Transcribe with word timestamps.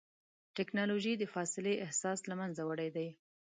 ټکنالوجي 0.57 1.13
د 1.17 1.23
فاصلې 1.33 1.73
احساس 1.85 2.19
له 2.29 2.35
منځه 2.41 2.61
وړی 2.65 2.89
دی. 2.95 3.07